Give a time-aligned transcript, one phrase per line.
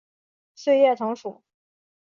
[0.55, 1.43] 穗叶藤属。